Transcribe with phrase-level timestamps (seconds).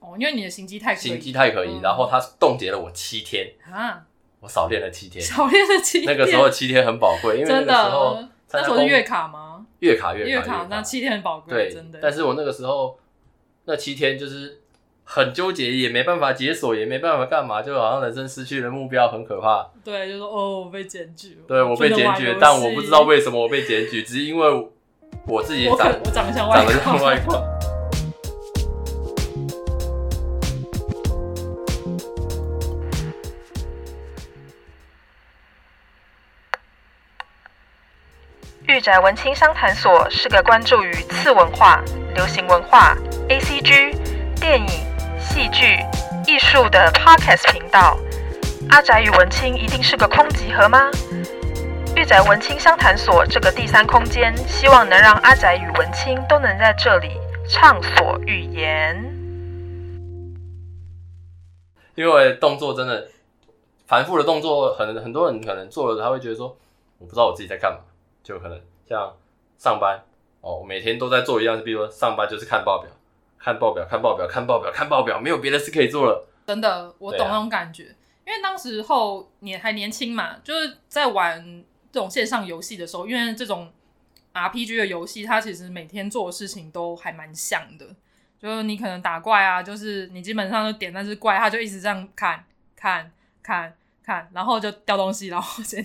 [0.00, 4.02] 哦，因为你的行迹太可以行迹太可以，嗯、然后他冻结了我七天啊，
[4.40, 6.12] 我少练了七天，少练了七天。
[6.12, 9.64] 那个时候七天很宝贵，因为那个时候真的那时候是月卡吗？
[9.78, 11.98] 月卡月卡月卡，那七天很宝贵，对，真的。
[12.02, 12.98] 但是我那个时候
[13.64, 14.58] 那七天就是。
[15.12, 19.68] 很纠结，也没办法解锁，也没办法干嘛，就好像人生失去了目标，很可怕。
[19.82, 21.36] 对，就说哦，我被检举。
[21.48, 24.68] 对，我被检举，但我不知道为什么我被检举，只是因为
[25.26, 27.59] 我自己长我，我长得像外挂，长得像外挂。
[38.80, 41.82] 宅文青商谈所是个关注于次文化、
[42.14, 42.96] 流行文化、
[43.28, 43.94] ACG、
[44.40, 44.90] 电影。
[45.22, 45.78] 戏剧、
[46.26, 47.96] 艺术的 Podcast 频道，
[48.70, 50.90] 阿宅与文青一定是个空集合吗？
[51.94, 57.10] 玉宅文青相谈所这个第三空间，希望能让阿宅与文青都能在这里
[57.46, 58.96] 畅所欲言。
[61.94, 63.08] 因为动作真的
[63.86, 66.56] 繁复的动作，很很多人可能做了，他会觉得说，
[66.98, 67.78] 我不知道我自己在干嘛，
[68.22, 69.16] 就可能像
[69.58, 70.02] 上班
[70.40, 72.90] 哦，每天都在做一样，比如说上班就是看报表。
[73.42, 76.28] 看报表，看报表，看报表，看报表，没有别的事可以做了。
[76.46, 77.84] 真的，我懂那种感觉，
[78.26, 83.72] 因为当时候你还年轻嘛，就是在玩这种线上游戏的时候，因为这种
[84.34, 87.86] RPG 的游戏，它其实每天做的事情都还蛮像的。
[88.38, 92.44] 就是你可能打怪啊，就是你基本上就点那只怪，它就一直这样看，
[92.76, 93.10] 看，
[93.42, 95.82] 看，看，然后就掉东西，然后 捡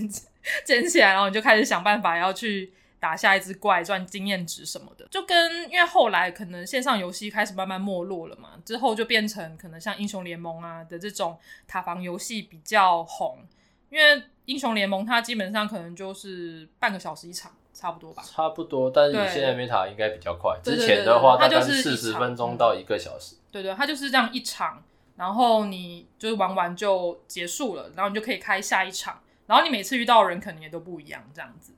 [0.66, 2.74] 捡起来，然后你就开始想办法要去。
[2.98, 11.38] 打下一只怪赚经验值什么的，就跟因为后来可能线上游戏开始慢慢没落了嘛，之后就变成可能像英雄联盟啊的这种
[11.68, 13.46] 塔防游戏比较红，
[13.92, 18.24] 因为英雄联盟它基本上可能就是半个小时一场，差不多吧。
[18.26, 23.36] 差不多，但是你现在 Meta 应该比较快，之前的话大概是四十分钟到一个小时。
[23.52, 24.82] 对，对对，它就是这样一场，
[25.16, 31.74] 然后你就是玩完就结束了，然后你就可以开下一场，然后你每次遇到的人可能也都不一样，这样子。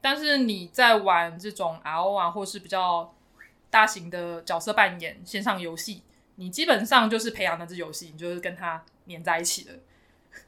[0.00, 3.14] 但是你在玩这种 RO 啊，或是比较
[3.70, 6.02] 大型的角色扮演线上游戏，
[6.36, 9.74] 你基本上就是培养那只游戏，你就是跟它黏在一起了。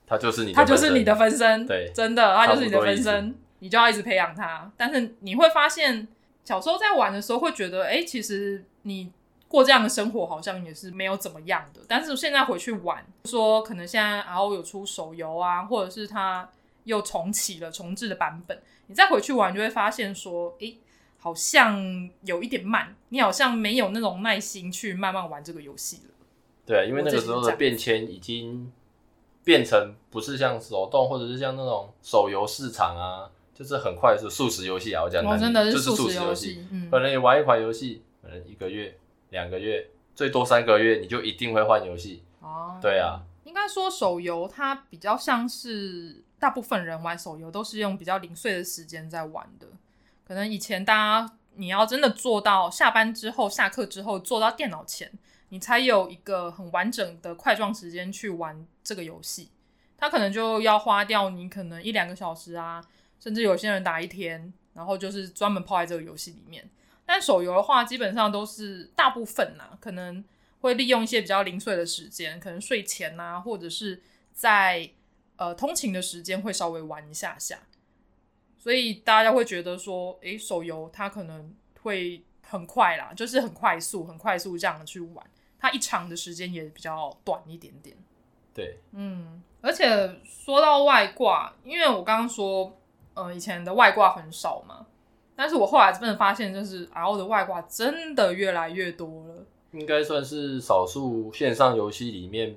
[0.06, 4.70] 它就是你的，他就是你的分身，对，真的，它就是你的分身，你就要一直培养它。
[4.76, 6.06] 但是你会发现，
[6.44, 9.12] 小时候在玩的时候会觉得，哎、欸，其实你
[9.48, 11.80] 过这样的生活好像也是没有怎么样的。
[11.88, 16.48] 但是现在回去玩，说可能现在 RO 有出手游啊，或者是他
[16.84, 18.62] 又重启了重置的版本。
[18.86, 20.78] 你再回去玩，就会发现说，诶，
[21.18, 26.14] 好像有一点慢，你好像没有那种耐心去慢慢玩这个游戏了。
[26.66, 28.72] 对，因为那个时候的变迁已经
[29.44, 35.04] 变成不是像手动，或者是像那种手游市场啊，就是很快速速食游戏啊。
[35.04, 38.96] 我讲真的是速食游戏，嗯，可能你玩一款游戏，可能一个月、
[39.28, 42.24] 两个月，最多三个月，你就一定会换游戏。
[42.40, 46.24] 哦，对啊，应该说手游它比较像是。
[46.40, 49.66] 大部分人玩手游都是用比较零碎的时间在玩的，
[50.26, 55.12] 可能以前大家你要真的做到下班之后、下课之后坐到电脑前，
[55.50, 59.50] 你才有一个很完整的块状时间去玩这个游戏，
[59.98, 62.82] 他可能就要花掉你可能一两个小时啊，
[63.20, 66.66] 甚至有些人打一天，然后就是专门泡在这个游戏里面。
[67.04, 70.24] 但手游的话，基本上都是大部分呐、可能
[70.62, 74.00] 会利用一些比较零碎的时间，可能睡前啊，或者是
[74.32, 74.90] 在。
[75.40, 77.58] 呃，通勤的时间会稍微晚一下下，
[78.58, 85.26] 所以大家会觉得说，诶，手游它可能会很快啦，就是很快速、很快速这样去玩，
[85.58, 87.96] 它一场的时间也比较短一点点。
[88.52, 92.76] 对，嗯，而且说到外挂，因为我刚刚说，
[93.14, 94.86] 呃，以前的外挂很少嘛，
[95.34, 102.54] 但是我后来真的发现，就是 RO 的外挂真的越来越多了，应该算是少数线上游戏里面，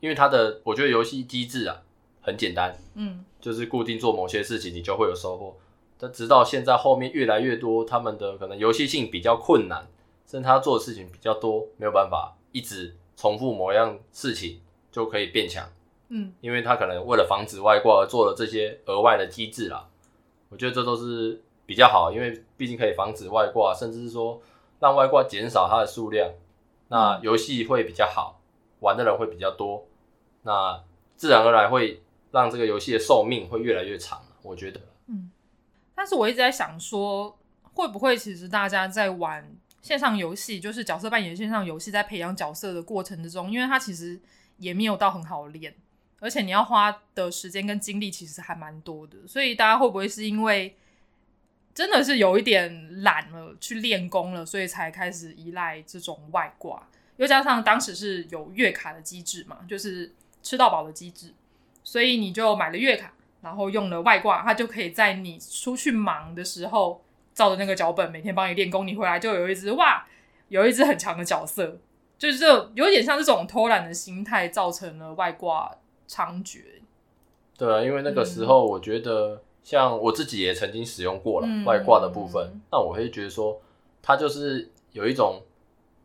[0.00, 1.80] 因为它的我觉得游戏机制啊。
[2.24, 5.54] 很简单，嗯，就是固定做某些事情，你就会有收获。
[5.98, 9.86] 但直到现在，后面越来越多，他们的可能游戏性比较困难，
[10.26, 14.60] 甚至他做的事情比较多，没有办法一直重复某样事情
[14.90, 15.68] 就可以变强，
[16.08, 19.86] 嗯，因为他可能为了防止外挂而做了这些额外的机制啦。
[20.48, 24.40] 我觉得这都是比较好，因为毕竟可以防止外挂，甚至是说
[24.80, 26.28] 让外挂减少它的数量，
[26.88, 28.40] 那游戏会比较好，
[28.80, 29.86] 玩的人会比较多，
[30.42, 30.82] 那
[31.14, 32.00] 自然而然会。
[32.34, 34.80] 让这个游戏的寿命会越来越长，我觉得。
[35.06, 35.30] 嗯，
[35.94, 37.38] 但是我一直在想说，
[37.72, 39.50] 会不会其实大家在玩
[39.80, 44.20] 线上游戏，就是角色扮演线上游戏，在培养角色的过程之中，因为它其实
[44.58, 45.74] 也没有到很好练，
[46.18, 50.76] 而且你要花的时间跟精力其实还蛮多的，所以大家会不会是因为
[51.72, 56.88] 真的是有一点懒了，去练功了，所以才开始依赖这种外挂？
[57.16, 61.32] 又加上当时是有月卡的机制嘛，就是吃到饱的机制，
[61.84, 70.04] 所以你就买了月卡，然后用了外挂，它就可以在你出去忙的时候，照着那个脚本每天帮你练功，你回来就有一只哇，
[70.48, 71.78] 有一只很强的角色，
[72.18, 75.70] 就是这有点像这种偷懒的心态造成了外挂
[76.08, 76.62] 猖獗。
[77.56, 83.60] 对啊，因为那个时候我觉得，像我自己也曾经使用过了、嗯、外挂的部分，那我会觉得说，
[84.02, 85.42] 它就是有一种。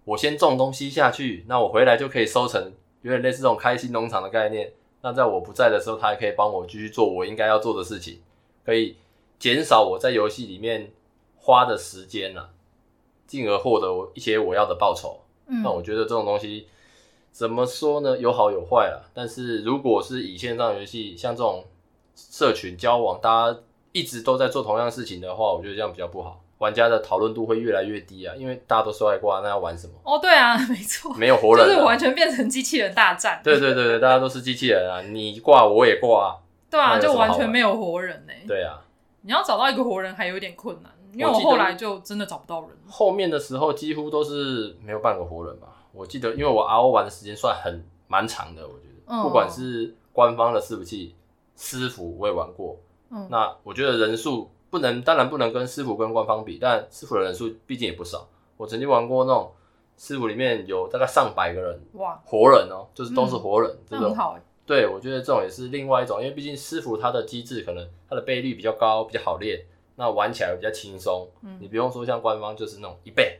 [0.05, 2.73] 我先种东西下去，那我回来就可以收成，
[3.03, 4.71] 有点类似这种开心农场的概念。
[5.01, 8.19] 那在我不在的时候，他还可以帮我继续做我应该要做的事情，
[8.65, 8.97] 可以
[9.39, 10.91] 减少我在游戏里面
[11.37, 12.49] 花的时间啊，
[13.25, 15.21] 进而获得一些我要的报酬。
[15.47, 16.67] 嗯，那我觉得这种东西
[17.31, 18.17] 怎么说呢？
[18.17, 19.09] 有好有坏啦。
[19.13, 21.65] 但是如果是以线上游戏，像这种
[22.15, 23.59] 社群交往，大家
[23.93, 26.41] 一直都在做同样的事情的话，我觉得这样比较不好。
[26.59, 29.93] 玩家的讨论度会越来越低啊，因为大家都是外挂，那要玩什么？
[30.03, 33.41] 哦，对啊， 没错，没有活人，就是完全变成机器人大战。
[33.43, 36.37] 对对对对，大家都是机器人啊，你挂我也挂。
[36.69, 38.45] 对啊，就完全没有活人呢、欸。
[38.47, 38.79] 对啊，
[39.21, 42.69] 你要找到一个活人还有点困难，因为我后来就真的找不到人。
[42.87, 45.67] 后面的时候几乎都是没有半个活人吧？
[45.93, 51.15] 我记得，因为我 RO 玩的时间算很蛮长的，我觉得，嗯、不管是官方的伺服器、
[51.55, 52.77] 私服我也玩过，
[53.11, 54.51] 嗯，那我觉得人数。
[54.69, 58.27] 不能，当然不能跟师傅跟官方比，但师傅的人数毕竟也不少。
[58.57, 59.51] 我曾经玩过那种
[59.97, 64.37] 师傅里面有大概上百个人，哇，活人哦、喔，就是都是活人，这种、嗯、很好。
[64.65, 71.27] 对，我觉得这种也是另外一种，因为毕竟师傅他的机制可能他的倍率比较高，比较好练，那玩起来比较轻松。
[71.41, 73.39] 嗯，你不用说像官方就是那种一倍，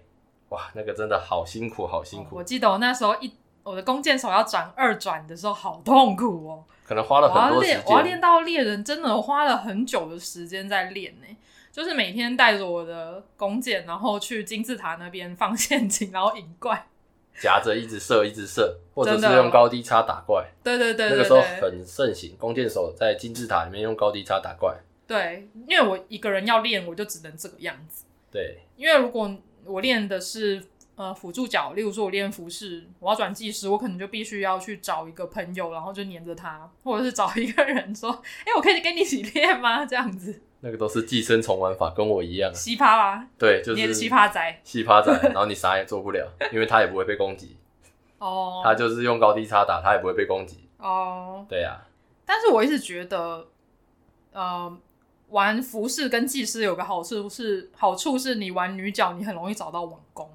[0.49, 2.37] 哇，那个真的好辛苦，好辛苦。
[2.37, 3.31] 我记得我那时候一
[3.61, 6.63] 我的弓箭手要转二转的时候，好痛苦哦。
[6.89, 7.83] 可能花了很多时间。
[7.86, 11.38] 我要练到猎人，真的花了很久的时间在练呢。
[11.71, 16.88] 就是每天带着我的弓箭，然后去金字塔那边放陷阱，然后引怪，
[17.39, 20.47] 夹着一直射，一直射，或者是用高低差打怪。
[20.63, 24.75] 对对对，对，那个时候很盛行，弓箭手在金字塔里面用高低差打怪。
[25.06, 28.06] 对，因为我一个人要练，我就只能这个样子。
[28.31, 29.31] 对，因为如果
[29.63, 30.65] 我练的是。
[31.00, 39.86] 呃，辅助角，例如说我练服饰，我要转技师，我可能就必须要去找一个朋友，然后就黏着他，或者是找一个人说，哎、欸，我可以跟你一起练吗？
[39.86, 47.56] 这样子，那个都是寄生虫玩法，跟我一样，奇葩啊，对，就是黏奇葩仔，奇葩仔，然后你啥也做不了，因为他也不会被攻击，
[48.18, 51.88] 哦，他就是用高低差打，他也不会被攻击，哦，对呀、啊，
[52.25, 53.48] 但是我一直觉得，
[54.34, 54.78] 呃，
[55.30, 60.30] 玩服饰跟技师有个好处是，好处是你玩女角，你很容易找到网工。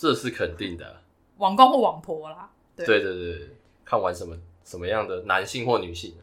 [0.00, 1.02] 这是肯定的，
[1.36, 2.48] 网公或网婆啦。
[2.74, 3.50] 对对对对，
[3.84, 6.14] 看玩什么什么样的男性或女性。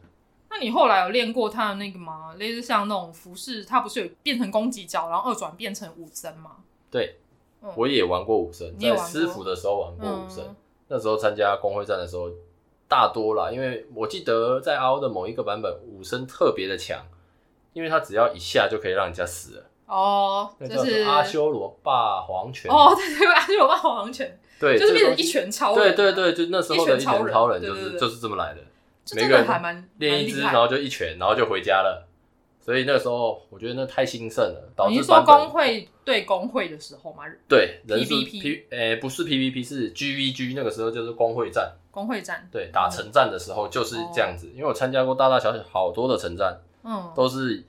[0.50, 2.34] 那你后来有练过他的那个吗？
[2.40, 6.56] 类似像那种服饰，他不是有变成攻击角，然后二转变成武僧吗？
[6.90, 7.20] 对，
[7.62, 10.44] 嗯、我也玩过武僧，在师傅的时候玩过武僧。
[10.44, 10.56] 嗯、
[10.88, 12.28] 那时候参加公会战的时候，
[12.88, 17.06] 大多啦，因为我记得在 RO 的某一个版本，武僧特别的强，
[17.74, 19.70] 因为他只要一下就可以让人家死了。
[19.88, 22.70] 哦，就是阿修罗霸皇拳。
[22.70, 25.96] 哦，对对，阿修罗霸皇拳，对，就是变成一拳超人。
[25.96, 28.60] 对对对，就那时候的一拳超人，就是就是这么来的。
[29.16, 32.06] 每个人还蛮练一支，然后就一拳，然后就回家了。
[32.60, 34.94] 所以那个时候，我觉得那太兴盛了，导致。
[34.94, 37.22] 你说公会对工会的时候吗？
[37.48, 40.52] 对，PVP，诶，不是 PVP，是 GVG。
[40.54, 41.72] 那个时候就是工会战。
[41.90, 42.46] 工会战。
[42.52, 47.64] 对，打城战的时候就是这样子，因为我参加过大大小小好多的城战，嗯，都是。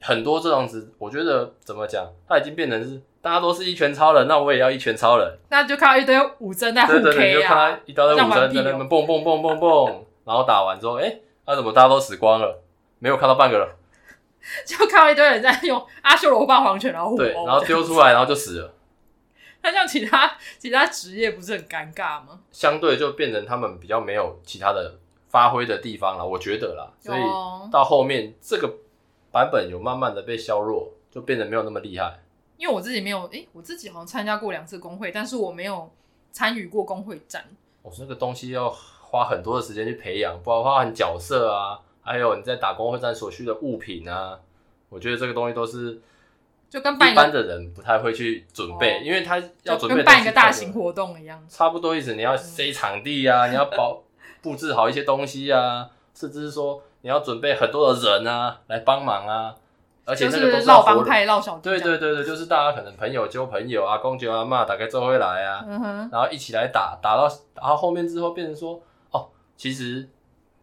[0.00, 5.38] 很多这样子，我觉得怎么讲，他已经变成是大家都是一拳超人，那我也要一拳超人。
[5.50, 12.62] 那就看到一堆武僧在互 K 啊，对对对，就看到一堆武僧在那边蹦蹦蹦蹦蹦，然后打完之后，哎、欸，那、啊、怎么大家都死光了？
[12.98, 13.68] 没有看到半个人，
[14.66, 18.72] 就看到一堆人在用阿修罗霸王拳，然后，对，然后丢出来，然后就死了。
[19.62, 22.40] 那像其他其他职业不是很尴尬吗？
[22.50, 24.94] 相对就变成他们比较没有其他的
[25.28, 26.90] 发挥的地方了，我觉得啦。
[26.98, 27.20] 所以
[27.70, 28.72] 到后面这个。
[29.32, 32.18] 版本有慢慢的被削弱，就变得没有那么厉害。
[32.56, 35.90] 因为我自己没有，诶、欸，我自己好像参加过两次工会，但是我没有
[36.30, 37.44] 参与过工会战。
[37.82, 44.38] 我说那个东西要花很多的时间去培养，包括很角色啊，还有你在打工会战所需的物品啊。
[44.88, 46.00] 我觉得这个东西都是
[46.68, 52.14] 就跟一般的人不太会去准备，哦、因为他要准备跟办一个大型活动一样，差不多意思。
[52.14, 54.02] 你要塞场地啊，嗯、你要保
[54.42, 56.82] 布置好一些东西啊，甚至是说。
[57.02, 59.54] 你要准备很多的人啊，来帮忙啊，
[60.04, 61.62] 而且那个都是老帮派、老小弟。
[61.62, 68.80] 对对对对，就是大家可能朋友揪朋友啊，公舅阿妈大概都会来啊，嗯、然后一起来打，打到打到后面之后变成说，
[69.10, 70.08] 哦，其实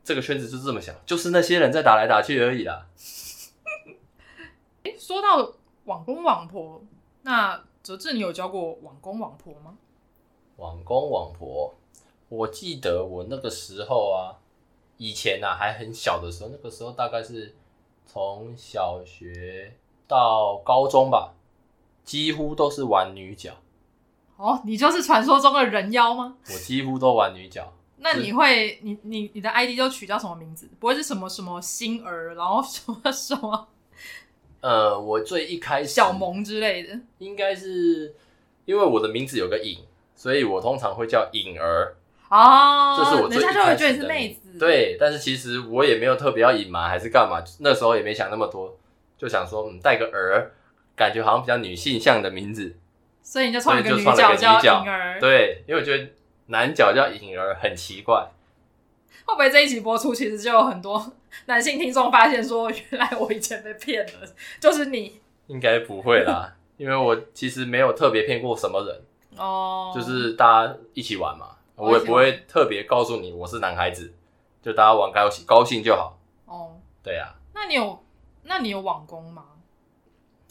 [0.04, 2.86] 这个圈子就是这么小，就是那些人在打来打去而已啦。
[4.84, 5.52] 哎，说到
[5.86, 6.82] 网公网婆，
[7.24, 9.76] 那哲志，你有教过网公网婆吗？
[10.58, 11.74] 网公网婆，
[12.30, 14.36] 我记得我那个时候啊，
[14.98, 17.56] 以前啊还很小的时候，那个时候大概是
[18.06, 19.74] 从小学
[20.08, 21.34] 到高中吧，
[22.04, 23.52] 几乎都是玩女角。
[24.38, 26.38] 哦，你就是传说中的人妖吗？
[26.46, 27.74] 我几乎都玩女角。
[27.98, 30.70] 那你会，你你你的 ID 都取叫什么名字？
[30.80, 33.68] 不会是什么什么星儿，然后什么什么？
[34.62, 38.16] 呃，我最一开始小萌之类的，应该是
[38.66, 39.80] 因为我的名字有个影，
[40.16, 41.96] 所以我通常会叫影儿。
[42.30, 43.76] 哦，这是我最一开始的名字。
[43.76, 44.60] 人家就会觉得你是妹子。
[44.60, 48.78] 对，但是其实我也没有特别要隐瞒还是干嘛，那时候也没想那么多，
[49.18, 50.52] 就想说嗯，带个儿，
[50.96, 52.76] 感觉好像比较女性向的名字。
[53.22, 55.20] 所以你就创一个女角叫影儿。
[55.20, 56.08] 对，因为我觉得。
[56.50, 58.26] 男角叫颖儿很奇怪，
[59.26, 61.12] 会不会这一期播出，其实就有很多
[61.48, 64.26] 男性听众发现说，原来我以前被骗了，
[64.58, 65.20] 就是你。
[65.48, 69.02] 应该不会啦， 因为我其实没有特别骗过什么人
[69.36, 74.14] 哦，就是大家一起玩嘛，我也不会特别告诉你我是男孩子，
[74.62, 76.20] 就大家玩高兴高兴就好。
[76.46, 77.34] 哦，对啊。
[77.54, 78.04] 那你有
[78.44, 79.46] 那你有网工吗？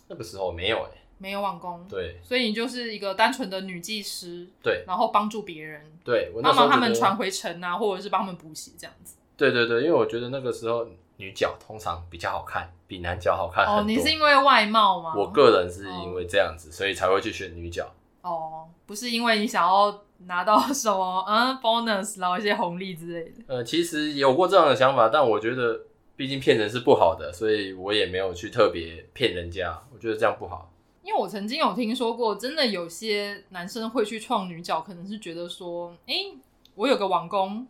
[0.09, 1.01] 那个时候没有哎、欸。
[1.19, 9.17] 没有网工，对，所以你就是一个单纯的女技师，对，然后帮助别人，对，帮忙他们传回城啊，或者是帮他们补习这样子。
[9.35, 13.81] 对对对，因为我觉得那个时候女角通常比较好看，比男角好看很多。
[13.81, 15.15] 哦，你是因为外貌吗？
[15.17, 17.91] 我个人是因为这样子，哦、所以才会去选女角。
[18.27, 23.45] 哦，不是因为你想要拿到 什么嗯 bonus，然后一些红利之类的。
[23.47, 25.83] 呃，其实有过这样的想法，但我觉得
[26.17, 29.81] 毕竟骗人是不好的，所以我也没有去特别骗人家。
[29.93, 30.73] 我觉得这样不好。
[31.03, 36.35] 因为我曾经有听说过，真的有些男生会去创女角，可能是觉得说，哎、欸，
[36.75, 37.65] 我有个网工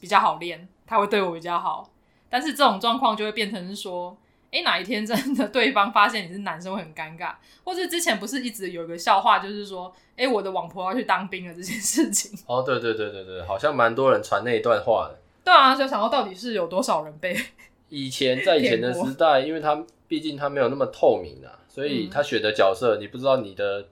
[0.00, 1.88] 比较好练，他会对我比较好。
[2.28, 4.16] 但是这种状况就会变成是说，
[4.54, 7.34] 哎、欸，哪一天真的 对方发现你是男生会很尴尬，
[7.64, 12.38] 或是之前不是一直有一个笑话，就是说，哎、欸，我的网婆要去当兵了这件事情。
[12.46, 15.18] 哦，对对对对对，好像蛮多人传那一段话的。
[15.44, 17.36] 对啊，就想到到底是有多少人被
[17.90, 21.58] 以前在以前的时代，因为他毕竟他没有那么透明啊。
[21.68, 23.88] 所以他选的角色，你不知道你的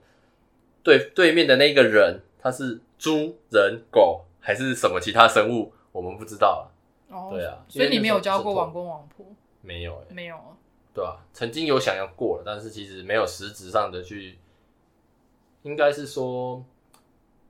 [0.81, 7.13] 对对面的那个人他是猪、人、狗还是什么其他生物，我们不知道啊。
[7.13, 9.25] 哦，对啊，所以你没有交过网公网婆？
[9.63, 10.37] 没有、欸，没有。
[10.93, 14.37] 对啊，曾经有想要过了，但是其实没有实质上的去，
[15.63, 16.63] 应该是说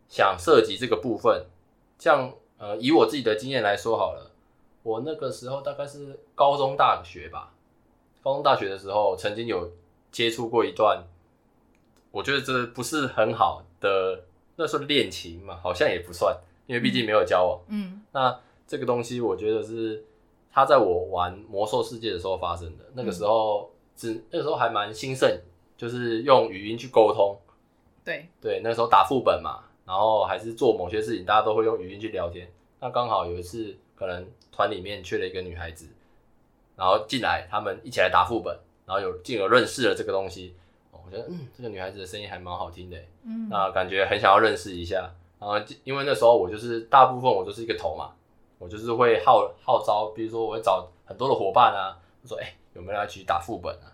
[0.08, 1.46] 想涉及这个部分。
[2.00, 4.32] 像呃，以我自己的经验来说好了，
[4.84, 7.54] 我那个时候大概是高中大学吧，
[8.24, 9.70] 高中大学的时候曾经有。
[10.14, 11.04] 接触过一段，
[12.12, 14.24] 我觉得这不是很好的，
[14.58, 15.60] 那时候恋情嘛？
[15.64, 17.60] 好像也不算，因为毕竟没有交往。
[17.70, 20.06] 嗯，那这个东西我觉得是
[20.54, 22.86] 他在我玩魔兽世界的时候发生的。
[22.94, 25.30] 那个时候只、嗯、那个时候还蛮兴盛，
[25.76, 27.36] 就是用语音去沟通。
[28.06, 32.48] 对对，那时候打副本嘛，然后还是做某些事情，大家都会用语音去聊天。
[32.80, 35.88] 那刚好有一次，可能团里面缺了一个女孩子，
[36.76, 38.58] 然后进来，他们一起来打副本。
[38.86, 40.54] 然后有进而认识了这个东西，
[40.92, 45.10] 哦，我觉得嗯，这个女孩子的声音还蛮好听的，嗯，那感觉很想要认识一下。
[45.40, 48.12] 然后因为那时候我就是大部分我就是一个头嘛，
[48.64, 53.92] 我就是会号号召，比如说我会找很多的伙伴啊，说哎、欸、有没有要一起打副本啊？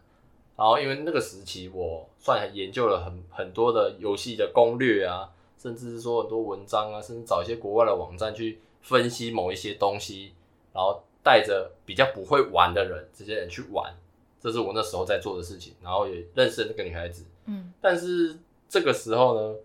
[0.56, 10.34] 然后因为那个时期我算研究了很很多的游戏的攻略啊，甚至是说很多文章啊，甚至找一些国外的网站去分析某一些东西，
[10.72, 13.92] 然后带着比较不会玩的人，这些人去玩。
[14.40, 17.26] 这是我那时候在做的事情，然后也认识那个女孩子。
[17.46, 18.38] 嗯，但是
[18.70, 19.56] 这个时候呢，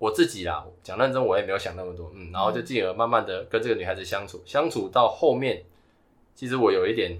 [0.00, 2.10] 我自己啦，讲认真，我也没有想那么多。
[2.12, 5.62] 嗯，然后就进而慢慢的跟这个女孩子相处，嗯、相处到后面，
[6.34, 7.16] 其实我有一点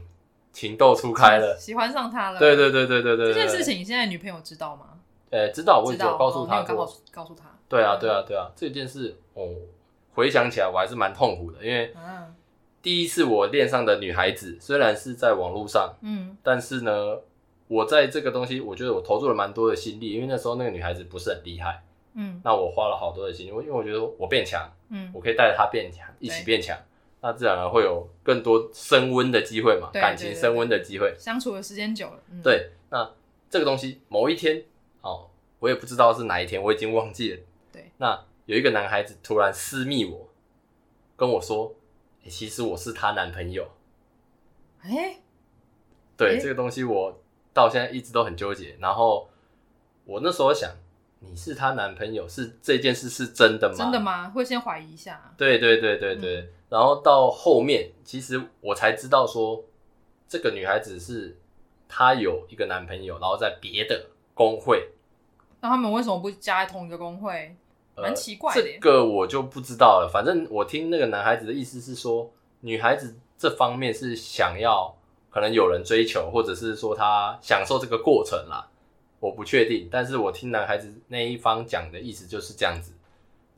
[0.52, 2.40] 情窦初开了，喜欢上她了。
[2.40, 4.99] 对对对对对对，对，这件事情，你现在女朋友知道吗？
[5.30, 7.44] 呃，知道，我已经有告诉她过，告告诉她。
[7.68, 9.46] 对啊，对啊，对啊，这件事，哦，
[10.14, 11.94] 回想起来我还是蛮痛苦的，因为。
[11.94, 12.34] 嗯
[12.82, 17.18] 第一次我恋上的女孩子，虽然是在网络上，嗯，但是呢，
[17.68, 21.82] 我在这个东西，我觉得我投入了蛮多的心力，因为那时候那个女孩子不是很厉害，
[22.14, 26.76] 嗯，那我花了好多的心力，因为我觉得我变强，嗯，我可以带着他变强，一起变强，
[27.21, 33.11] 那自然而然会有更多升温的机会嘛，感情升温的机会，相处的时间久了，嗯，对，那
[33.49, 34.64] 这个东西某一天，
[35.00, 37.40] 哦，我也不知道是哪一天，我已经忘记了，
[37.73, 40.29] 对，那有一个男孩子突然私密我，
[41.17, 41.75] 跟我说。
[42.29, 43.67] 其实我是她男朋友，
[44.83, 45.23] 哎、欸，
[46.19, 47.19] 对、欸、这个东西，我
[47.55, 48.76] 到现在一直都很纠结。
[48.79, 49.31] 然后
[50.05, 50.71] 我那时候想，
[51.20, 53.74] 你是她男朋友，是这件事是真的吗？
[53.76, 54.28] 真的吗？
[54.30, 55.32] 会先怀疑一下。
[55.36, 56.40] 对对对对对。
[56.40, 59.62] 嗯、然后到后面，其实我才知道说，
[60.28, 61.38] 这个女孩子是
[61.88, 64.90] 她有一个男朋友，然后在别的工会。
[65.60, 67.54] 那他们为什么不加在同一个工会？
[67.96, 68.62] 蛮奇怪的。
[68.62, 70.10] 这个我就不知道了。
[70.10, 74.96] 反正我听那个男孩子的意思是说，女孩子这方面是想要
[75.28, 78.66] 可能有人追求，或者是说她享受这个过程啦。
[79.20, 82.94] 我不确定，但是我听男孩子那一方讲的意思就是这样子。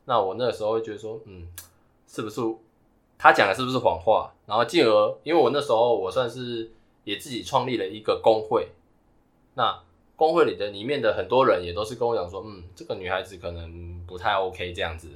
[0.05, 1.47] 那我那个时候会觉得说，嗯，
[2.05, 2.41] 是不是
[3.17, 4.33] 他讲的是不是谎话？
[4.45, 6.69] 然后进而，因为我那时候我算是
[7.05, 8.67] 也自己创立了一个工会，
[9.53, 9.81] 那
[10.17, 15.07] 工会里的里面的很多人也都是跟我讲说，嗯，这个女孩子可能不太 OK 这样子。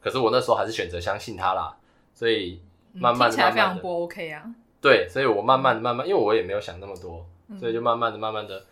[0.00, 1.76] 可是我那时候还是选择相信她啦，
[2.14, 2.62] 所以
[2.94, 4.54] 慢慢的、慢慢的、嗯、听起来非常不 OK 啊。
[4.80, 7.26] 对，所以我慢慢的、慢慢，因为我也没有想那么多，
[7.58, 8.64] 所以就慢慢的、慢慢的。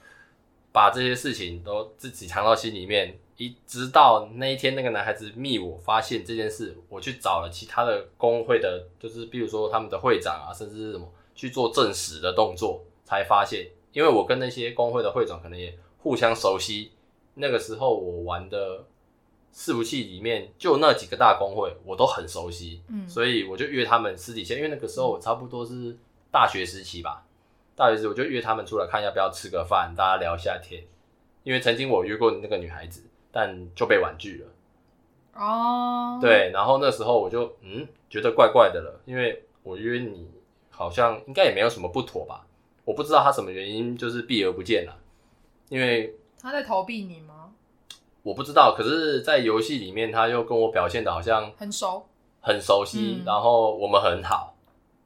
[0.72, 16.92] 把这些事情都自己藏到心里面，一直到那一天，那个男孩子密我发现这件事，我去找了其他的工会的，就是比如说他们的会长啊，甚至是什么去做证实的动作，才发现，因为我跟那些工会的会长可能也互相熟悉，
[17.34, 18.84] 那个时候我玩的
[19.54, 25.96] 伺服器里面就那几个大工会，我都很熟悉，嗯，所以我就约他们私底下，因为那个时候我差不多是
[26.30, 27.24] 大学时期吧。
[27.78, 30.82] 大学时我就约他们出来看要不要吃个饭，大家聊一下天。
[31.44, 34.48] 因为曾经我约过那个女孩子，但就被婉拒了。
[35.40, 36.20] 哦，oh.
[36.20, 40.28] 对，然后那时候我就嗯觉得怪怪的了，因为我约你
[40.70, 42.44] 好像应该也没有什么不妥吧？
[42.84, 44.96] 我不知道他什么原因就是避而不见了。
[45.68, 47.52] 因为他在逃避你吗？
[48.24, 52.04] 我不知道，可是，在游戏里面他又跟我表现的好像很熟，
[52.40, 54.56] 很熟悉，嗯、然后我们很好。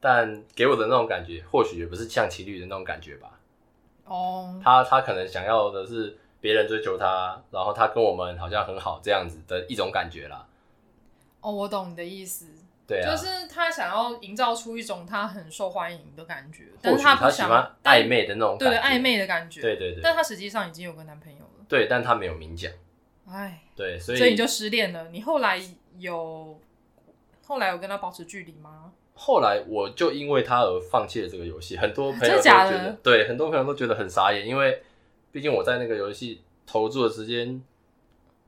[0.03, 3.39] 但给我的那种感觉，或许也不是像情侣的那种感觉吧。
[4.03, 4.61] 哦，oh.
[4.61, 10.45] 他他可能想要的是别人追求他，然后他跟我们好像很好这样子的一种感觉啦。
[11.39, 12.47] 哦，oh, 我懂你的意思。
[12.85, 19.61] 对啊，就是他想要营造出一种他很受欢迎的感觉，或许他不喜欢暧昧的那种感觉，对暧昧的感觉。
[19.61, 21.65] 对对对，但他实际上已经有个男朋友了。
[21.69, 22.69] 对，但他没有明讲。
[23.25, 25.07] 哎，对，所以所以你就失恋了。
[25.11, 25.57] 你后来
[25.97, 26.59] 有
[27.45, 28.91] 后来有跟他保持距离吗？
[29.15, 32.97] 后来我就因为他而放弃了这个游戏，很多朋友都觉得？
[33.03, 34.81] 对，很多朋友都觉得很傻眼，因为
[35.31, 37.61] 毕竟我在那个游戏投注的时间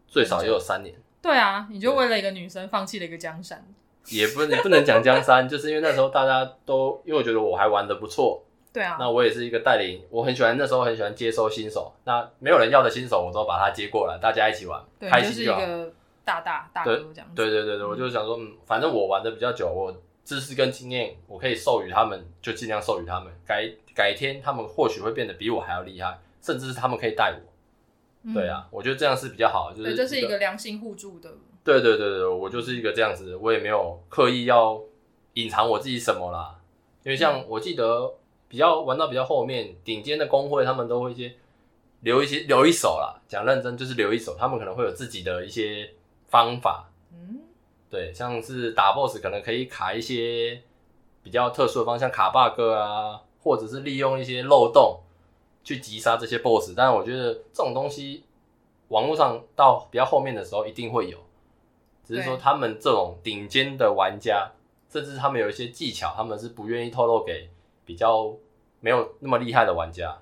[0.07, 0.95] 最少也有三年。
[1.21, 3.65] 对啊，你就为了一个女生放弃了一个江山，
[4.09, 15.59] 也不也不能讲江山，就是因为那时候大家都因为我觉得我还玩的不错，对啊，那我也是一个带领，我很喜欢那时候很喜欢接收新手，那没有人要的新手我都把他接过来，大家一起玩，对开心就好。
[15.59, 17.35] 就是一个大大大哥这样子。
[17.35, 19.95] 对对对对，我就想说，嗯，反正我玩的比较久，我。
[20.25, 23.31] 知识跟经验，我可以授予他们，就尽量授予他们。
[23.45, 27.53] 改改天，他们或许会变得比我还要厉害，甚至是他们可以带我。
[28.23, 31.31] 嗯、对啊，我觉得这样是比较好的，就是这是一个良性互助的。
[31.63, 34.81] 对对对对，我就是一个这样子，我也没有刻意要
[35.33, 36.59] 隐藏我自己什么啦。
[37.03, 38.15] 因为像我记得
[38.47, 41.35] 比较玩到比较后面，顶尖的工会他们都会一些
[42.01, 45.93] 留一些留一手啦，讲认真就是留一手，他们可能会有自己的一些
[46.27, 46.89] 方法。
[47.89, 50.61] 对，像是打 boss 可能可以卡一些
[51.23, 54.99] 比较特殊的方向，卡 bug 啊，或者是利用一些漏洞
[55.63, 56.73] 去击杀这些 boss。
[56.75, 58.23] 但是我觉得这种东西，
[58.89, 61.17] 网络上到比较后面的时候一定会有，
[62.03, 64.51] 只是说他们这种顶尖的玩家，
[64.89, 67.49] 甚至他们有一些技巧，他们是不愿意透露给
[67.85, 68.33] 比较
[68.81, 70.17] 没有那么厉害的玩家。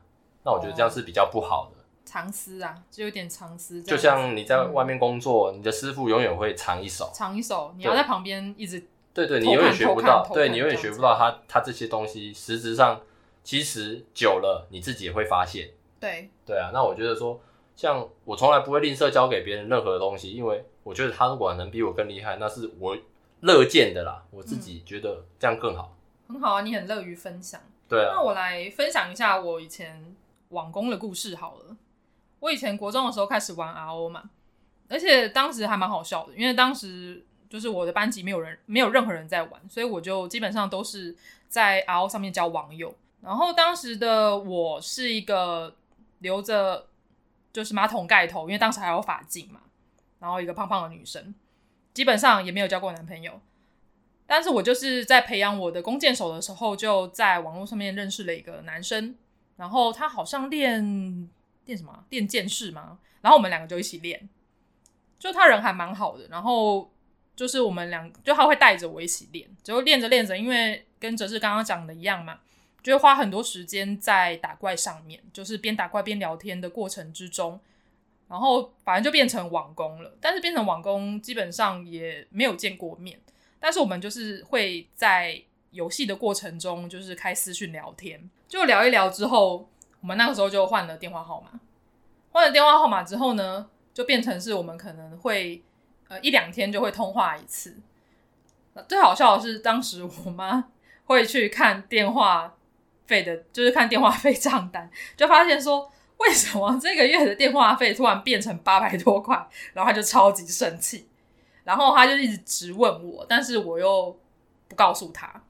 [0.45, 1.72] 那我觉得这样是比较不好的。
[2.13, 3.81] 藏私啊，就有点藏私。
[3.81, 12.31] 就像你在外面工作，嗯、你的师傅永远会藏一手，藏一手，你要在旁边一直对对，你永远学不到，对你永远学不到他他这些东西。
[12.31, 13.01] 实质上，
[13.43, 15.71] 其实久了你自己也会发现。
[15.99, 17.41] 对对啊，那我觉得说，
[17.75, 22.95] 像我从来不会吝啬教给别人任何的东西，因为我觉得他如果能比我更厉害，那是我
[23.39, 24.23] 乐见的啦。
[24.29, 25.97] 我自己觉得这样更好。
[26.27, 27.59] 嗯、很好啊，你很乐于分享。
[27.89, 30.15] 对啊，那我来分享一下我以前
[30.49, 31.75] 网工的故事好了。
[32.43, 34.29] 我以前国中的时候开始玩 RO 嘛，
[34.89, 41.15] 而且当时还蛮好笑的，因为当时就是我的班级没有人，没有任何人在玩，所以我就基本上都是
[41.47, 42.93] 在 RO 上面交网友。
[43.21, 45.73] 然后当时的我是一个
[46.19, 46.87] 留着
[47.53, 49.61] 就是马桶盖头，因为当时还有发禁嘛，
[50.19, 51.33] 然后一个胖胖的女生，
[51.93, 53.39] 基本上也没有交过男朋友。
[54.27, 59.15] 但是我就是在培养我的弓箭手的时候，就在网络上面认识了一个男生，
[59.55, 61.29] 然后他好像练。
[61.65, 62.05] 练什么？
[62.09, 62.99] 练剑士吗？
[63.21, 64.27] 然后我们两个就一起练，
[65.17, 66.27] 就他人还蛮好的。
[66.29, 66.93] 然后
[67.35, 72.39] 就是我们两，就他会带着我一起练，就练着练着，因为跟哲志刚刚讲的一样嘛，
[72.81, 77.59] 就会花很多时间在打怪上面，就是边打怪边聊天的过程之中，
[78.27, 80.17] 然后反正就变成网工了。
[80.19, 83.17] 但是变成网工，基本上也没有见过面，
[83.59, 89.69] 但是我们就是会在游戏的过程中，就是开私讯聊天，就聊一聊之后。
[90.03, 91.59] 我们那个时候就换了电话号码，
[92.29, 95.63] 换了电话号码之后呢，就变成是我们可能会
[96.09, 97.77] 呃一两天就会通话一次。
[98.89, 100.65] 最好笑的是，当时我妈
[101.05, 102.53] 会去看电话
[103.07, 111.07] 费的，就是看电话费账单，就发现说，为什么这个月的电话费突然变成八百多块，然后她就超级生气，
[111.63, 114.19] 然后她就一直质问我，但是我又
[114.67, 115.41] 不告诉她，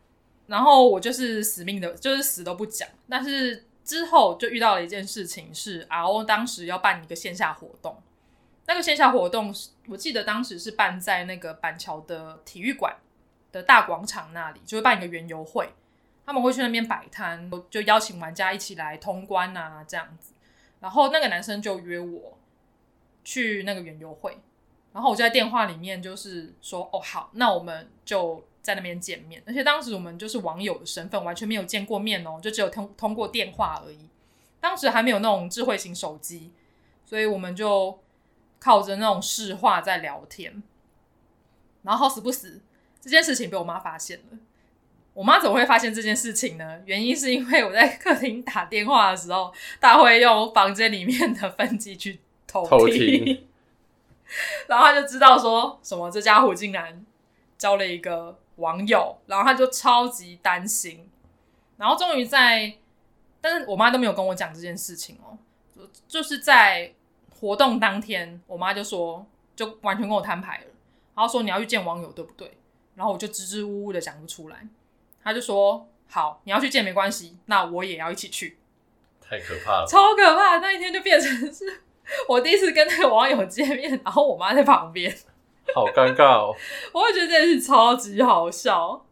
[0.45, 2.87] 然后我就是死命的，就是死都不讲。
[3.09, 8.01] 但是之后就遇到了一件事情，是 RO 当时要办一个线下活动，
[8.67, 9.53] 那个线下活动
[9.87, 12.95] 我记得当时是办在那个板桥的体育馆。
[13.53, 15.69] 的大广场那里就会办一个园游会，
[16.25, 20.33] 他们会去那边摆摊，就邀请玩家一起来通关啊，这样子。
[20.79, 22.39] 然后那个男生就约我
[23.23, 24.39] 去那个园游会，
[24.91, 34.09] 然后我就在电话里面就是说：“哦，好，那我们就在那边见面。”而且当时我们就是网友的身份，完全没有见过面哦，就只有通通过电话而已。
[34.59, 36.51] 当时还没有那种智慧型手机，
[37.05, 37.99] 所以我们就
[38.59, 40.63] 靠着那种视话在聊天，
[41.83, 42.61] 然后好死不死。
[43.01, 44.37] 这件事情被我妈发现了。
[45.13, 46.81] 我妈怎么会发现这件事情呢？
[46.85, 53.47] 原因是因为我在客厅打电话的时候，她会用房间里面的分机去偷听，偷听
[54.67, 57.05] 然后她就知道说什么这家伙竟然
[57.57, 61.09] 交了一个网友，然后他就超级担心。
[61.77, 62.77] 然后终于在，
[63.41, 65.37] 但是我妈都没有跟我讲这件事情哦，
[66.07, 66.93] 就是在
[67.39, 70.65] 活动当天，我妈就说，就完全跟我摊牌了，
[71.15, 72.57] 然后说你要去见网友，对不对？
[72.95, 74.67] 然后我就支支吾吾的讲不出来，
[75.23, 78.59] 他就说：“好，你要去见没关系，那我也要一起去。”
[79.19, 80.59] 太可怕了，超可怕！
[80.59, 81.81] 那一天就变成是
[82.27, 85.13] 我第一次跟那个网友见面，然后我妈在旁边，
[85.73, 86.55] 好尴尬哦。
[86.93, 89.05] 我会觉得这件事超级好笑，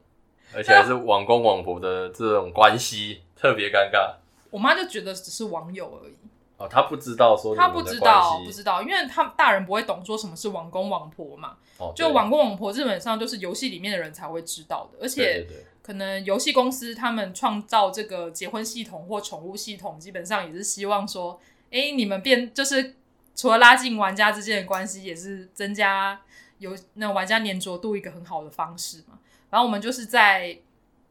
[0.53, 4.15] 而且还是网公网婆的这种关系，特别尴尬。
[4.49, 6.13] 我妈就觉得只是网友而已。
[6.57, 11.55] 哦，她不知道说，她不知道，不知道，因为他大人不会懂说什么是网公网婆嘛。
[11.77, 15.47] 哦，就网公网婆基本上就是游戏里面的人才会知道的，而且
[15.81, 21.39] 可能游戏公司他们创造这个结婚系统或宠物系统，基本上也是希望说，
[21.71, 22.95] 哎，你们变就是
[23.35, 26.21] 除了拉近玩家之间的关系，也是增加
[26.61, 29.19] 有那玩家粘着度一个很好的方式嘛。
[29.49, 30.57] 然后我们就是在。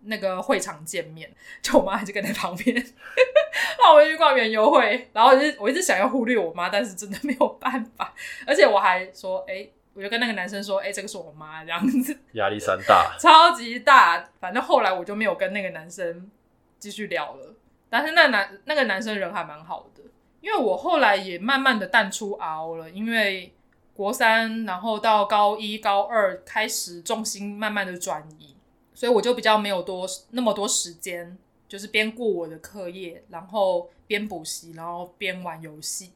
[0.04, 2.74] 那个会场见面， 就我妈还是跟在旁边。
[3.78, 8.14] 那我们去逛园游会，然后我就我一直想要忽略我妈，但是真的没有办法。
[8.46, 12.16] 而且我还说，哎、欸，我就跟那个男生说，哎、欸，这个是我妈，这样子。
[12.32, 14.26] 压力山大， 超级大。
[14.40, 16.30] 反正后来我就没有跟那个男生
[16.78, 17.54] 继续聊了。
[17.90, 20.02] 但是那男那个男生人还蛮好的，
[20.40, 23.52] 因为我后来也慢慢的淡出 RO 了，因为
[24.00, 28.56] 国三，然后到高一、高二开始重心慢慢的转移。
[28.94, 31.36] 所以我就比较没有多那么多时间，
[31.68, 36.12] 就是边顾我的课业，然后边补习，然后边玩游戏。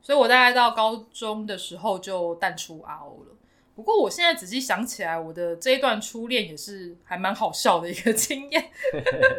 [0.00, 3.36] 所以我大概到高中的时候就淡出 RO 了。
[3.74, 8.70] 不过我现在仔细想起来，我的这一段初恋也是还蛮好笑的一个 经验。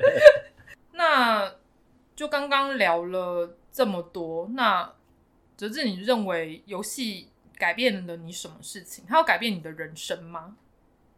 [0.94, 1.52] 那
[2.16, 4.94] 就刚刚聊了这么多，那
[5.56, 9.04] 哲志，你认为游戏改变了你什么事情？
[9.08, 10.56] 它要改变你的人生吗？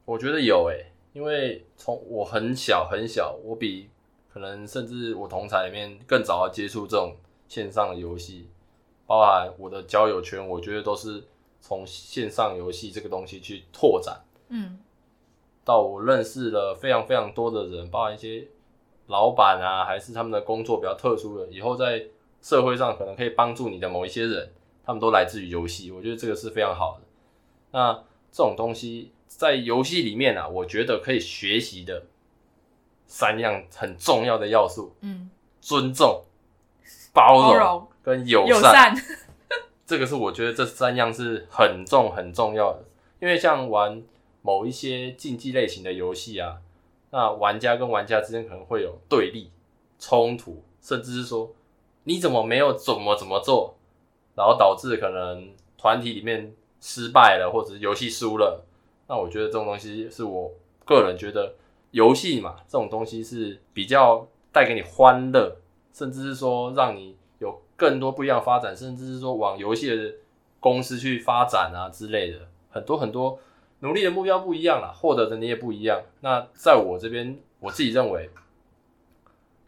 [0.05, 0.91] 我觉得有诶、欸。
[1.11, 3.89] 因为从我很小很小，我比
[4.31, 8.47] 可能甚至我同才里面更早要接触这种线上的游戏，
[9.07, 11.23] 包含我的交友圈，我觉得都是
[11.59, 14.21] 从线上游戏这个东西去拓展。
[14.49, 14.77] 嗯，
[15.65, 18.47] 到我认识了非常非常多的人，包含一些
[19.07, 22.05] 老板啊，还是他们的工作比较特殊的，以后在
[22.39, 24.51] 社会上可能可以帮助你的某一些人，
[24.89, 27.05] 他们都来自于游戏，我觉得这个是非常好的。
[27.69, 27.93] 那
[28.31, 29.11] 这种东西。
[29.27, 32.07] 在游戏里面啊，我觉得可以学习的
[33.05, 35.29] 三样很重要的要素，嗯，
[35.61, 36.23] 尊重、
[37.13, 38.95] 包容跟友善，友善
[39.85, 42.83] 这个是我觉得这三样是很重很重要的。
[43.21, 44.01] 因为像玩
[44.41, 46.57] 某一些竞技类型的游戏啊，
[47.11, 49.51] 那玩家跟玩家之间可能会有对立、
[49.99, 51.53] 冲突，甚至是说
[52.05, 53.77] 你怎么没有怎么怎么做，
[54.39, 58.63] 然后导致可能团体里面失败了，或者是游戏输了。
[59.05, 60.49] 那我觉得这种东西是我
[60.85, 61.55] 个人觉得
[61.91, 65.57] 游戏嘛，这种东西是比较带给你欢乐，
[65.91, 70.13] 甚至是说让你有更多不一样的发展，甚至是说往游戏的
[70.61, 73.37] 公司去发展啊之类的，很多很多
[73.81, 76.01] 努力的目标不一样啦，获得的你也不一样。
[76.21, 78.29] 那在我这边，我自己认为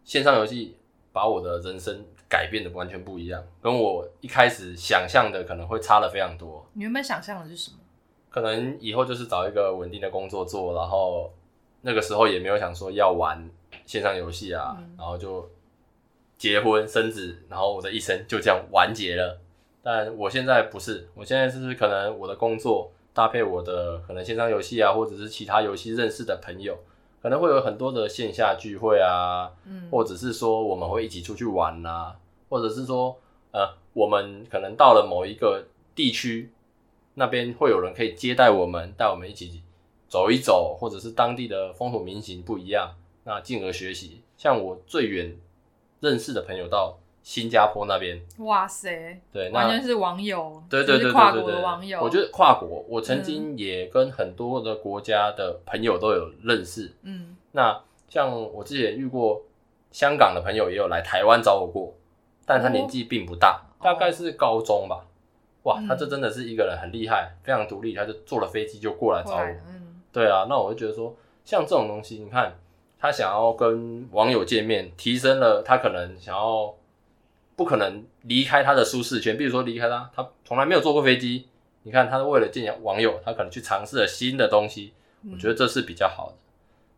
[0.05, 0.77] 线上游戏
[1.11, 6.65] 把我的人生改变的完全不一样，跟我一开始想象的可能会差了非常多。
[6.71, 7.77] 你原本想象的是什么？
[8.29, 11.29] 可能以后就是找一个稳定的工作做，然后
[11.81, 13.45] 那个时候也没有想说要玩
[13.85, 15.51] 线上游戏啊，嗯、然后就
[16.37, 19.37] 结婚生子，然后我的一生就这样完结了。
[19.83, 26.77] 但我现在不是，我现在是可能我的工作搭配我的可能线上游戏啊，或者是其他游戏认识的朋友，
[27.21, 32.15] 可能会有很多的线下聚会啊，嗯，或者是说我们会一起出去玩啊，
[32.51, 33.17] 或者是说
[33.53, 36.51] 呃，我们可能到了某一个地区，
[37.13, 39.61] 那边会有人可以接待我们，带我们一起
[40.09, 44.21] 走一走，或者是当地的风土民情不一样，那进而学习。
[44.37, 45.37] 像我最远
[46.01, 52.01] 认识的朋友到新加坡那边，哇塞，对，完全是网友，对对对对对，跨国的网友。
[52.01, 56.91] 我觉得跨国，我曾经也跟很多的国家的朋友都有认识。
[57.03, 59.43] 嗯，那像我之前遇过
[59.91, 61.93] 香港的朋友，也有来台湾找我过，
[62.53, 65.05] 但他年纪并不大，哦，大概是高中吧。
[65.63, 69.55] 哇，他这真的是一个人很厉害，非常独立，他就坐了飞机就过来找我。
[69.67, 72.57] 嗯，对啊，那我就觉得说，像这种东西，你看
[72.99, 76.73] 他想要跟网友见面，提升了他可能想要。
[77.53, 81.47] 不可能离开他的舒适圈，比如说离开他，他从来没有坐过飞机。
[81.83, 84.93] 你看，他为了见网友，他可能去尝试了新的东西。
[85.31, 86.33] 我觉得这是比较好的。
[86.33, 86.39] 嗯、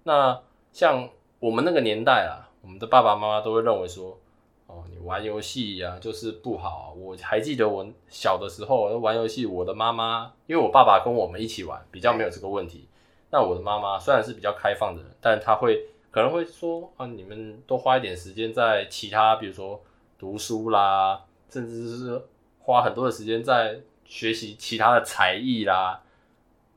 [0.04, 4.18] 那像我们那个年代啊，我们的爸爸妈妈都会认为说，
[4.68, 6.94] 哦，你玩游戏呀就是不好。
[6.98, 12.88] 我还记得我小的时候玩游戏，我的妈妈，因为我爸爸跟我们一起玩，比较没有这个问题。
[13.32, 19.82] 那我的妈妈虽然是比较开放的人，但她会可能会说，啊，你们多花一点时间在其他，比如说。
[20.16, 22.22] 读书啦，甚至是
[22.60, 26.02] 花很多的时间在学习其他的才艺啦，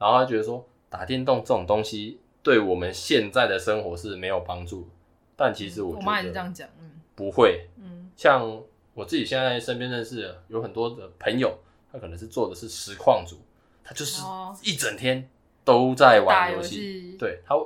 [0.00, 4.88] 然后他觉得说打电动这种东西对我们现在的生活是没有帮助，
[5.36, 8.48] 但其实我觉得，我妈也是这样讲，嗯，不会，嗯，像
[8.94, 11.58] 我自己现在身边认识的有很多的朋友，
[11.92, 13.36] 他可能是做的是实况组，
[13.82, 14.22] 他就是
[14.62, 15.28] 一整天
[15.64, 17.56] 都在玩游戏，对，他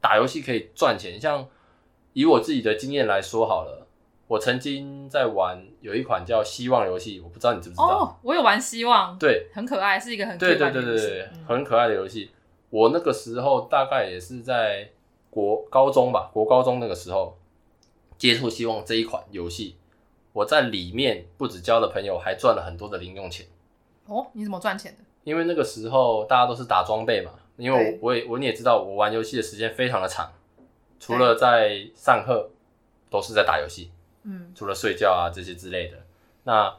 [0.00, 1.48] 打游戏可以赚钱，像
[2.12, 3.84] 以我自己的经验来说好了。
[4.28, 7.86] 我曾经在玩有一款叫《希望》游戏，我不知道你知不知道？
[7.86, 12.32] 哦，我有玩《希望》，对，很可爱，是一个很对对对对对，嗯、很可爱的游戏。
[12.70, 14.90] 我那个时候大概也是在
[15.30, 17.38] 国高中吧，国高中那个时候
[18.18, 19.76] 接触《希望》这一款游戏，
[20.32, 23.46] 我在里面不止交了朋友，还赚了很多的零用钱。
[24.06, 25.04] 哦，你怎么赚钱的？
[25.24, 30.32] 因为那个时候大家都是打装备嘛，因为我我也我你也知道，我玩游戏的时间非常的长，
[31.00, 32.48] 除了在上课，
[33.10, 33.90] 都是在打游戏。
[34.22, 35.98] 嗯，除了睡觉啊这些之类的，
[36.44, 36.74] 那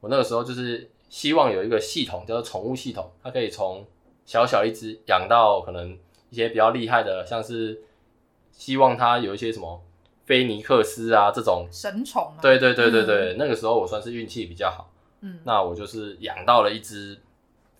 [0.00, 3.86] 我那个时候就是希望有一个系统叫做宠物系统，它可以从
[4.24, 5.96] 小小一只养到可能
[6.30, 7.82] 一些比较厉害的，像是
[8.52, 9.80] 希望它有一些什么
[10.24, 12.40] 菲尼克斯啊这种神宠啊。
[12.40, 14.90] 对对对对对，嗯，那个时候我算是运气比较好。
[15.20, 17.18] 嗯，那我就是养到了一只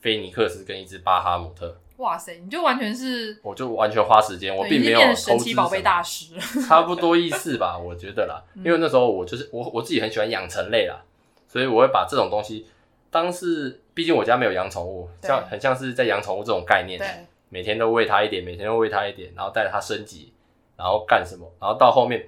[0.00, 1.76] 菲尼克斯跟一只巴哈姆特。
[1.98, 6.34] 哇塞，你就完全是，我就完全花时间，我并没有神奇宝贝大师，
[6.66, 8.42] 差不多意思吧，我觉得啦。
[8.64, 11.00] 因为那时候我就是我我自己很喜欢养成类啦，
[11.46, 12.66] 所以我会把这种东西
[13.08, 20.32] 当是，毕竟我家没有养宠物，像很像是在养宠物这种概念，每天都喂它一点，每天都喂它一点，然后带着它升级，
[20.76, 22.26] 然后干什么，然后到后面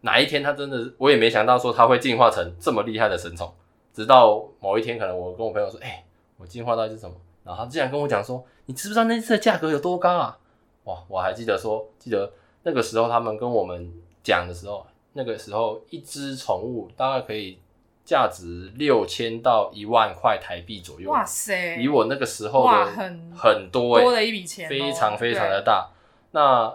[0.00, 3.52] 哪一天他真的，我也没想到说他会进化成这么厉害的神宠，
[3.92, 6.04] 直到某一天，可能我跟我朋友说，哎、欸，
[6.36, 7.14] 我进化到一只什么？
[7.44, 10.38] 然后他竟然跟我讲说：“你知不知道那次的价格有多高啊？”
[10.84, 12.32] 哇，我还记得说，记得
[12.62, 17.58] 那个时候他们跟我们讲的时候，那个时候一只宠物大概可以
[18.02, 21.10] 价值六千到一万块台币左右。
[21.10, 21.76] 哇塞！
[21.76, 25.90] 以我那个时候的很很多、欸，多的一笔钱、哦，非常非常的大。
[26.32, 26.74] 那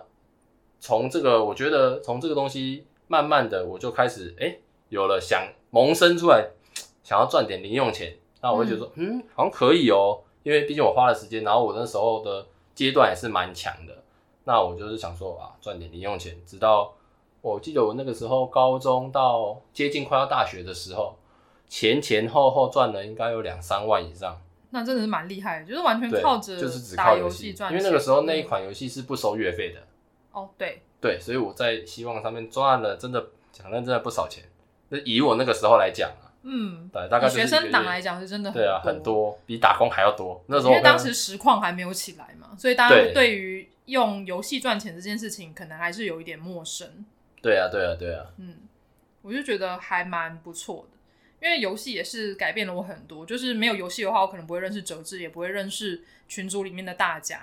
[0.79, 6.49] 从这个，我觉得从这个东西，慢慢的我就开始哎、欸，有了想萌生出来
[7.03, 8.15] 想要赚点零用钱。
[8.41, 10.21] 那我会觉得说，嗯，嗯，好像可以哦。
[10.43, 13.93] 因为毕竟我花了时间，然后我那时候的阶段也是蛮强的，
[14.45, 16.37] 那我就是想说啊，赚点零用钱。
[16.45, 16.93] 直到
[17.41, 21.17] 我记得我那个时候高中到接近快要大学的时候，
[21.67, 24.41] 前前后后赚了应该有两三万以上。
[24.69, 27.77] 那真的是蛮厉害的，就是完全靠着就是只靠游戏赚钱。
[27.77, 29.81] 因为那个时候那一款游戏是不收月费的。
[30.31, 34.43] 哦，对对，所以我在希望上面赚了真的讲认真的不少钱。
[34.89, 36.29] 那以我那个时候来讲啊。
[36.41, 40.41] 嗯，对，大概学生党来讲是真的很多，对啊，很多比打工还要多。
[40.47, 47.05] 那时候因为当时实况还没有起来嘛，所以大家对于用游戏赚钱这件事情可能还是有一点陌生。
[47.41, 48.25] 对啊，对啊，对啊。
[48.37, 48.55] 嗯，
[49.21, 53.25] 我就觉得还蛮不错的，因为游戏也是改变了我很多。
[53.25, 57.35] 就是没有游戏的话，我可能不会认识哲志，也不会认识群组里面的大家，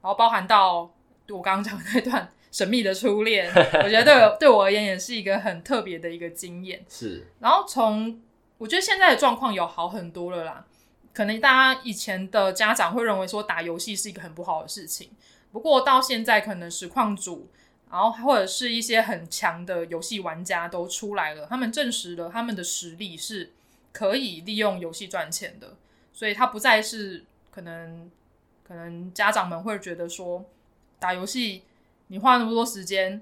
[0.00, 0.88] 然后包含到
[1.28, 3.50] 我刚刚讲的那段神秘的初恋，
[3.82, 6.84] 我觉得对我对我而言也是一个很特别的一个经验。
[6.88, 8.20] 是，然后从
[8.58, 10.64] 我觉得现在的状况有好很多了啦，
[11.12, 15.10] 可能大家以前的家长会认为说打游戏是一个很不好的事情，
[15.50, 17.48] 不过到现在可能实况组，
[17.90, 23.52] 然后或者是一些很强的游戏玩家都出来了，他们证实了他们的实力是
[23.92, 25.76] 可以利用游戏赚钱的，
[26.12, 28.10] 所以他不再是可能
[28.66, 30.44] 可能家长们会觉得说，
[31.04, 31.62] 打游戏
[32.06, 33.20] 你花那么多时间，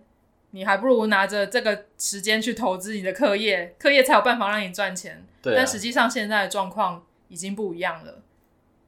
[0.52, 5.26] 你还不如拿着这个时间去投资你的课业，课业才有办法让你赚钱。
[5.42, 5.56] 对啊。
[5.56, 8.22] 但实际上现在的状况已经不一样了。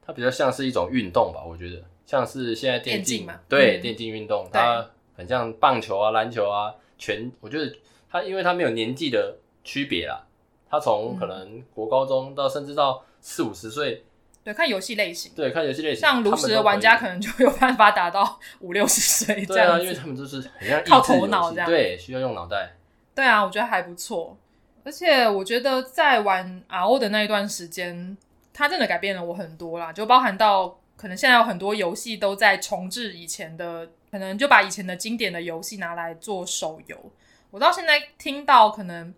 [0.01, 7.75] 它比较像是一种运动吧，我觉得像是现在电竞嘛，对，嗯、电竞运动，它很像棒球啊、篮球啊，全我觉得
[8.09, 10.25] 它因为它没有年纪的区别啦，
[10.69, 14.05] 它从可能国高中到甚至到四五十岁，
[14.45, 22.75] 对，看游戏类型，对，看游戏类型，像炉石的玩家可能就有办法打到 五六十岁这样子，对啊，因为他们就是很像靠头脑这样，对，需要用脑袋，
[23.13, 24.37] 对啊，我觉得还不错，
[24.85, 28.15] 而且我觉得在玩 RO 的那一段时间。
[28.57, 37.11] 它真的改变了我很多啦，就包含到可能现在有很多游戏都在重置以前的，可能就把以前的经典的游戏拿来做手游。
[37.51, 39.13] 我到现在听到可能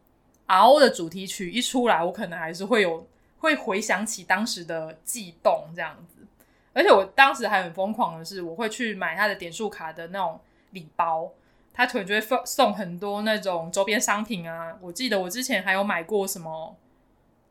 [0.47, 3.05] RO 的主题曲一出来，我可能还是会有
[3.39, 6.25] 会回想起当时的悸动这样子。
[6.73, 10.39] 而且我当时还很疯狂的是，我会去买他的点数卡的那种
[10.71, 11.31] 礼包，
[11.73, 14.77] 他可能就会送很多那种周边商品啊。
[14.81, 16.75] 我记得我之前还有买过什么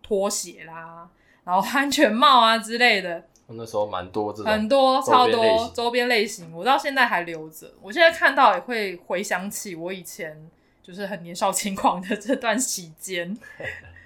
[0.03, 1.09] 拖鞋啦。
[1.44, 7.72] 然后安全帽啊之类的，我那时候蛮多这种，很多超多周边类型，我到现在还留着。
[7.81, 10.51] 我现在看到也会回想起我以前
[10.83, 13.38] 就是很年少轻狂的这段时间。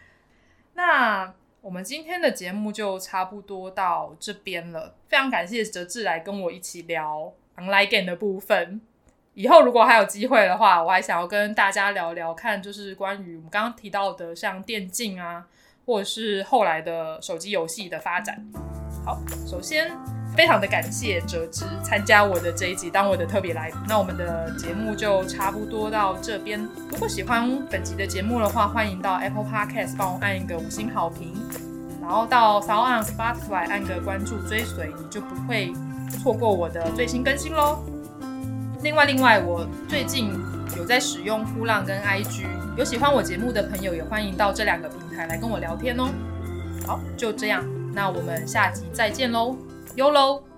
[0.75, 8.81] 那我们今天的节目就差不多到这边了，非常感谢哲志来跟我一起聊 online game 的部分。
[9.35, 15.46] 以后如果还有机会的话，我还想要跟大家聊聊看，就是关于我们刚刚提到的像电竞啊。
[15.87, 18.46] 或者是后来的手机游戏的发展。
[19.05, 19.90] 好，首先
[20.37, 23.81] 非常的感谢哲之参加我的这一集，当我的特别来宾。
[23.88, 26.61] 那我们的节目就差不多到这边。
[26.88, 31.35] 如果喜欢本集的节目的话，欢迎到 Apple Podcast 帮我按一个五星好评，
[32.01, 35.73] 然后到 SoundOn Spotify 按个关注追随，你就不会
[36.23, 37.81] 错过我的最新更新喽。
[38.83, 40.33] 另外，另外，我最近
[40.77, 42.47] 有在使用呼浪跟 IG，
[42.79, 46.09] 有喜欢我节目的朋友也欢迎到这两个平台来跟我聊天哦。
[46.87, 47.62] 好，就这样，
[47.93, 49.55] 那我们下集再见喽
[49.96, 50.50] ，YOLO。